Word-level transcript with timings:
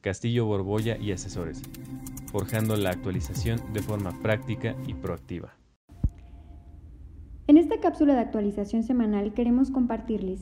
Castillo 0.00 0.46
Borbolla 0.46 0.96
y 0.96 1.12
Asesores, 1.12 1.62
forjando 2.32 2.76
la 2.76 2.90
actualización 2.90 3.60
de 3.72 3.82
forma 3.82 4.12
práctica 4.22 4.74
y 4.86 4.94
proactiva. 4.94 5.54
En 7.46 7.56
esta 7.58 7.80
cápsula 7.80 8.14
de 8.14 8.20
actualización 8.20 8.82
semanal 8.82 9.34
queremos 9.34 9.70
compartirles 9.70 10.40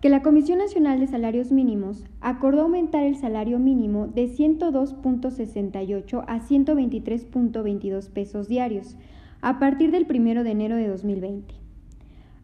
que 0.00 0.08
la 0.08 0.22
Comisión 0.22 0.58
Nacional 0.58 1.00
de 1.00 1.08
Salarios 1.08 1.50
Mínimos 1.50 2.04
acordó 2.20 2.62
aumentar 2.62 3.02
el 3.02 3.16
salario 3.16 3.58
mínimo 3.58 4.06
de 4.06 4.28
102.68 4.28 6.24
a 6.28 6.38
123.22 6.38 8.08
pesos 8.10 8.46
diarios 8.48 8.96
a 9.40 9.58
partir 9.58 9.90
del 9.90 10.06
1 10.08 10.44
de 10.44 10.50
enero 10.50 10.76
de 10.76 10.86
2020. 10.86 11.67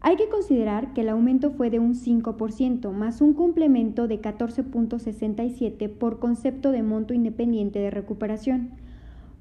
Hay 0.07 0.17
que 0.17 0.29
considerar 0.29 0.93
que 0.93 1.01
el 1.01 1.09
aumento 1.09 1.49
fue 1.49 1.71
de 1.71 1.79
un 1.79 1.95
5% 1.95 2.91
más 2.91 3.21
un 3.21 3.33
complemento 3.33 4.07
de 4.07 4.21
14.67 4.21 5.89
por 5.89 6.19
concepto 6.19 6.71
de 6.71 6.83
monto 6.83 7.15
independiente 7.15 7.79
de 7.79 7.89
recuperación, 7.89 8.69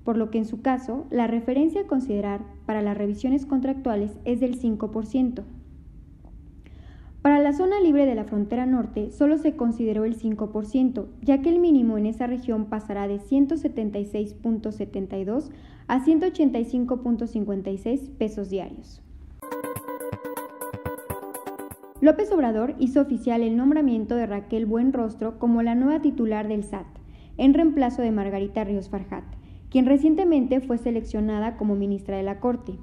por 0.04 0.16
lo 0.16 0.30
que 0.30 0.38
en 0.38 0.46
su 0.46 0.62
caso 0.62 1.04
la 1.10 1.26
referencia 1.26 1.82
a 1.82 1.86
considerar 1.86 2.46
para 2.64 2.80
las 2.80 2.96
revisiones 2.96 3.44
contractuales 3.44 4.12
es 4.24 4.40
del 4.40 4.58
5%. 4.58 5.42
Para 7.20 7.40
la 7.40 7.52
zona 7.52 7.78
libre 7.80 8.06
de 8.06 8.14
la 8.14 8.24
frontera 8.24 8.64
norte 8.64 9.10
solo 9.10 9.36
se 9.36 9.56
consideró 9.56 10.06
el 10.06 10.18
5%, 10.18 11.08
ya 11.20 11.42
que 11.42 11.50
el 11.50 11.58
mínimo 11.58 11.98
en 11.98 12.06
esa 12.06 12.26
región 12.26 12.70
pasará 12.70 13.06
de 13.06 13.20
176.72 13.20 15.50
a 15.88 16.02
185.56 16.02 18.08
pesos 18.16 18.48
diarios. 18.48 19.02
López 22.04 22.30
Obrador 22.32 22.74
hizo 22.78 23.00
oficial 23.00 23.40
el 23.40 23.56
nombramiento 23.56 24.14
de 24.14 24.26
Raquel 24.26 24.66
Buenrostro 24.66 25.38
como 25.38 25.62
la 25.62 25.74
nueva 25.74 26.02
titular 26.02 26.48
del 26.48 26.62
SAT, 26.62 26.84
en 27.38 27.54
reemplazo 27.54 28.02
de 28.02 28.10
Margarita 28.10 28.62
Ríos 28.62 28.90
Farjat, 28.90 29.24
quien 29.70 29.86
recientemente 29.86 30.60
fue 30.60 30.76
seleccionada 30.76 31.56
como 31.56 31.76
ministra 31.76 32.18
de 32.18 32.22
la 32.22 32.40
Corte. 32.40 32.74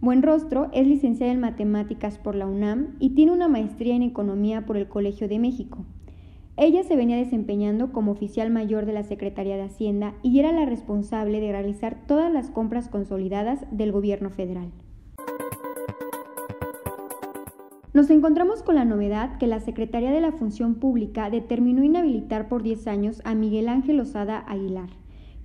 Buenrostro 0.00 0.70
es 0.72 0.86
licenciada 0.86 1.32
en 1.32 1.40
matemáticas 1.40 2.16
por 2.16 2.34
la 2.34 2.46
UNAM 2.46 2.96
y 2.98 3.10
tiene 3.10 3.32
una 3.32 3.46
maestría 3.46 3.94
en 3.94 4.02
economía 4.02 4.64
por 4.64 4.78
el 4.78 4.88
Colegio 4.88 5.28
de 5.28 5.38
México. 5.38 5.84
Ella 6.56 6.82
se 6.82 6.96
venía 6.96 7.18
desempeñando 7.18 7.92
como 7.92 8.12
oficial 8.12 8.48
mayor 8.48 8.86
de 8.86 8.94
la 8.94 9.02
Secretaría 9.02 9.56
de 9.56 9.64
Hacienda 9.64 10.14
y 10.22 10.38
era 10.38 10.52
la 10.52 10.64
responsable 10.64 11.40
de 11.40 11.52
realizar 11.52 12.06
todas 12.06 12.32
las 12.32 12.48
compras 12.48 12.88
consolidadas 12.88 13.66
del 13.70 13.92
gobierno 13.92 14.30
federal. 14.30 14.72
Nos 17.96 18.10
encontramos 18.10 18.62
con 18.62 18.74
la 18.74 18.84
novedad 18.84 19.38
que 19.38 19.46
la 19.46 19.58
Secretaría 19.58 20.10
de 20.10 20.20
la 20.20 20.30
Función 20.30 20.74
Pública 20.74 21.30
determinó 21.30 21.82
inhabilitar 21.82 22.46
por 22.46 22.62
10 22.62 22.88
años 22.88 23.22
a 23.24 23.34
Miguel 23.34 23.70
Ángel 23.70 23.98
Osada 24.00 24.44
Aguilar, 24.46 24.90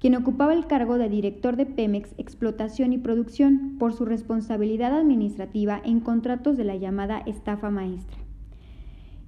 quien 0.02 0.18
ocupaba 0.18 0.54
el 0.54 0.68
cargo 0.68 0.98
de 0.98 1.08
director 1.08 1.56
de 1.56 1.66
Pemex 1.66 2.14
Explotación 2.18 2.92
y 2.92 2.98
Producción 2.98 3.78
por 3.80 3.94
su 3.94 4.04
responsabilidad 4.04 4.94
administrativa 4.94 5.82
en 5.86 6.02
contratos 6.02 6.58
de 6.58 6.66
la 6.66 6.76
llamada 6.76 7.20
estafa 7.20 7.70
maestra. 7.70 8.18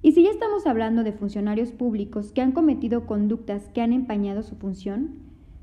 Y 0.02 0.12
si 0.12 0.24
ya 0.24 0.30
estamos 0.30 0.66
hablando 0.66 1.02
de 1.02 1.12
funcionarios 1.12 1.72
públicos 1.72 2.30
que 2.30 2.42
han 2.42 2.52
cometido 2.52 3.06
conductas 3.06 3.70
que 3.70 3.80
han 3.80 3.94
empañado 3.94 4.42
su 4.42 4.56
función, 4.56 5.14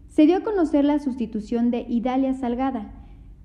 se 0.08 0.26
dio 0.26 0.38
a 0.38 0.44
conocer 0.44 0.84
la 0.84 0.98
sustitución 0.98 1.70
de 1.70 1.86
Idalia 1.88 2.34
Salgada, 2.34 3.01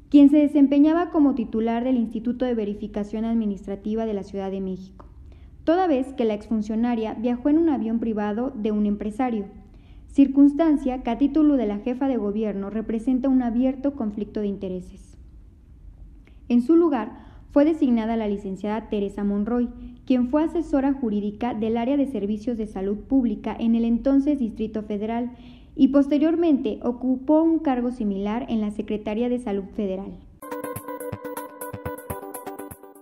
quien 0.09 0.31
se 0.31 0.39
desempeñaba 0.39 1.11
como 1.11 1.35
titular 1.35 1.85
del 1.85 1.97
Instituto 1.97 2.45
de 2.45 2.55
Verificación 2.55 3.25
Administrativa 3.25 4.07
de 4.07 4.15
la 4.15 4.23
Ciudad 4.23 4.51
de 4.51 4.61
México, 4.61 5.07
toda 5.65 5.87
vez 5.87 6.13
que 6.15 6.25
la 6.25 6.35
exfuncionaria 6.35 7.15
viajó 7.15 7.49
en 7.49 7.59
un 7.59 7.69
avión 7.69 7.99
privado 7.99 8.53
de 8.55 8.71
un 8.71 8.87
empresario, 8.87 9.47
circunstancia 10.07 11.03
que 11.03 11.11
a 11.11 11.19
título 11.19 11.57
de 11.57 11.67
la 11.67 11.79
jefa 11.79 12.09
de 12.09 12.17
gobierno 12.17 12.71
representa 12.71 13.29
un 13.29 13.43
abierto 13.43 13.95
conflicto 13.95 14.41
de 14.41 14.47
intereses. 14.47 15.19
En 16.49 16.63
su 16.63 16.77
lugar 16.77 17.27
fue 17.51 17.65
designada 17.65 18.17
la 18.17 18.29
licenciada 18.29 18.89
Teresa 18.89 19.25
Monroy, 19.25 19.69
quien 20.05 20.29
fue 20.29 20.45
asesora 20.45 20.93
jurídica 20.93 21.55
del 21.55 21.77
área 21.77 21.97
de 21.97 22.07
servicios 22.07 22.57
de 22.57 22.67
salud 22.67 22.99
pública 22.99 23.57
en 23.59 23.75
el 23.75 23.85
entonces 23.85 24.39
Distrito 24.39 24.83
Federal 24.83 25.33
y 25.77 25.89
posteriormente 25.89 26.81
ocupó 26.83 27.43
un 27.43 27.59
cargo 27.59 27.93
similar 27.93 28.47
en 28.49 28.63
la 28.63 28.71
Secretaría 28.71 29.29
de 29.29 29.39
Salud 29.39 29.65
Federal. 29.75 30.17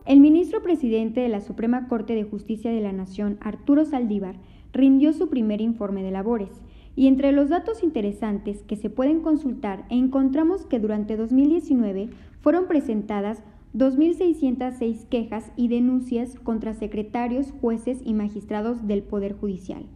El 0.05 0.21
ministro 0.21 0.62
presidente 0.62 1.21
de 1.21 1.29
la 1.29 1.41
Suprema 1.41 1.89
Corte 1.89 2.15
de 2.15 2.25
Justicia 2.25 2.71
de 2.71 2.81
la 2.81 2.93
Nación, 2.93 3.39
Arturo 3.41 3.87
Saldívar, 3.87 4.37
rindió 4.73 5.12
su 5.12 5.31
primer 5.31 5.61
informe 5.61 6.03
de 6.03 6.11
labores, 6.11 6.51
y 6.97 7.07
entre 7.07 7.33
los 7.33 7.49
datos 7.49 7.83
interesantes 7.83 8.62
que 8.62 8.77
se 8.77 8.91
pueden 8.91 9.21
consultar 9.21 9.85
encontramos 9.89 10.67
que 10.67 10.79
durante 10.79 11.17
2019 11.17 12.11
fueron 12.41 12.67
presentadas 12.67 13.43
2.606 13.75 15.06
quejas 15.09 15.51
y 15.56 15.69
denuncias 15.69 16.39
contra 16.39 16.75
secretarios, 16.75 17.53
jueces 17.61 18.01
y 18.05 18.15
magistrados 18.15 18.87
del 18.87 19.03
Poder 19.03 19.33
Judicial 19.33 19.87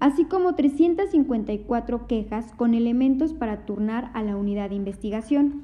así 0.00 0.24
como 0.24 0.54
354 0.54 2.06
quejas 2.06 2.52
con 2.54 2.74
elementos 2.74 3.32
para 3.34 3.66
turnar 3.66 4.10
a 4.14 4.22
la 4.22 4.36
unidad 4.36 4.70
de 4.70 4.76
investigación 4.76 5.62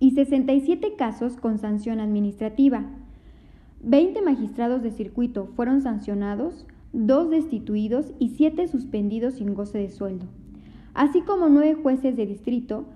y 0.00 0.12
67 0.12 0.94
casos 0.96 1.36
con 1.36 1.58
sanción 1.58 2.00
administrativa. 2.00 2.84
20 3.82 4.22
magistrados 4.22 4.82
de 4.82 4.92
circuito 4.92 5.46
fueron 5.56 5.82
sancionados, 5.82 6.66
2 6.92 7.30
destituidos 7.30 8.12
y 8.18 8.30
7 8.30 8.68
suspendidos 8.68 9.34
sin 9.34 9.54
goce 9.54 9.78
de 9.78 9.90
sueldo, 9.90 10.26
así 10.94 11.20
como 11.22 11.48
9 11.48 11.76
jueces 11.82 12.16
de 12.16 12.26
distrito 12.26 12.86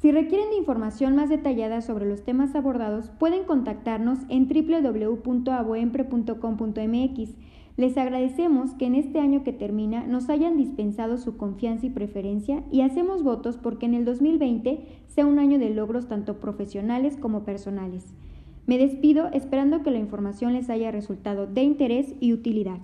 Si 0.07 0.13
requieren 0.13 0.51
de 0.51 0.55
información 0.55 1.17
más 1.17 1.27
detallada 1.27 1.81
sobre 1.81 2.05
los 2.05 2.23
temas 2.23 2.55
abordados, 2.55 3.11
pueden 3.19 3.43
contactarnos 3.43 4.19
en 4.29 4.47
www.aboempre.com.mx. 4.47 7.29
Les 7.75 7.97
agradecemos 7.97 8.73
que 8.75 8.85
en 8.85 8.95
este 8.95 9.19
año 9.19 9.43
que 9.43 9.51
termina 9.51 10.07
nos 10.07 10.29
hayan 10.29 10.55
dispensado 10.55 11.17
su 11.17 11.35
confianza 11.35 11.87
y 11.87 11.89
preferencia 11.89 12.63
y 12.71 12.83
hacemos 12.83 13.21
votos 13.21 13.57
porque 13.57 13.85
en 13.85 13.95
el 13.95 14.05
2020 14.05 14.79
sea 15.07 15.25
un 15.25 15.39
año 15.39 15.59
de 15.59 15.71
logros 15.71 16.07
tanto 16.07 16.39
profesionales 16.39 17.17
como 17.17 17.43
personales. 17.43 18.15
Me 18.65 18.77
despido 18.77 19.27
esperando 19.33 19.83
que 19.83 19.91
la 19.91 19.99
información 19.99 20.53
les 20.53 20.69
haya 20.69 20.89
resultado 20.89 21.47
de 21.47 21.63
interés 21.63 22.15
y 22.21 22.31
utilidad. 22.31 22.79